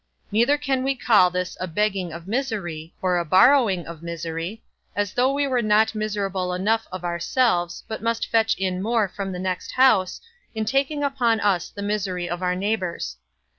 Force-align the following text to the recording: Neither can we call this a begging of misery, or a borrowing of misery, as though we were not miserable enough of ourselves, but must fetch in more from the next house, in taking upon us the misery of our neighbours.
Neither 0.31 0.57
can 0.57 0.81
we 0.83 0.95
call 0.95 1.29
this 1.29 1.55
a 1.59 1.67
begging 1.67 2.11
of 2.11 2.27
misery, 2.27 2.91
or 3.03 3.19
a 3.19 3.23
borrowing 3.23 3.85
of 3.85 4.01
misery, 4.01 4.63
as 4.95 5.13
though 5.13 5.31
we 5.31 5.45
were 5.45 5.61
not 5.61 5.93
miserable 5.93 6.55
enough 6.55 6.87
of 6.91 7.03
ourselves, 7.03 7.83
but 7.87 8.01
must 8.01 8.25
fetch 8.27 8.55
in 8.57 8.81
more 8.81 9.07
from 9.07 9.31
the 9.31 9.37
next 9.37 9.73
house, 9.73 10.19
in 10.55 10.65
taking 10.65 11.03
upon 11.03 11.39
us 11.39 11.69
the 11.69 11.83
misery 11.83 12.27
of 12.27 12.41
our 12.41 12.55
neighbours. 12.55 13.17